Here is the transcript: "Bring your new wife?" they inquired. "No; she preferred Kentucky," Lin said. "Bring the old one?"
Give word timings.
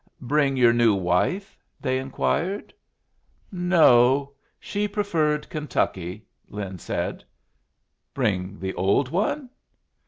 "Bring 0.23 0.57
your 0.57 0.73
new 0.73 0.95
wife?" 0.95 1.55
they 1.79 1.99
inquired. 1.99 2.73
"No; 3.51 4.33
she 4.59 4.87
preferred 4.87 5.47
Kentucky," 5.47 6.25
Lin 6.49 6.79
said. 6.79 7.23
"Bring 8.15 8.57
the 8.57 8.73
old 8.73 9.09
one?" 9.09 9.47